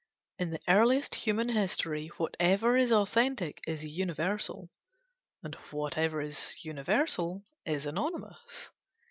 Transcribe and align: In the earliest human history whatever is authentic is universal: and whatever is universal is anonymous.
In 0.39 0.49
the 0.49 0.59
earliest 0.67 1.13
human 1.13 1.49
history 1.49 2.07
whatever 2.17 2.75
is 2.75 2.91
authentic 2.91 3.61
is 3.67 3.85
universal: 3.85 4.71
and 5.43 5.53
whatever 5.69 6.21
is 6.21 6.55
universal 6.65 7.43
is 7.67 7.85
anonymous. 7.85 8.71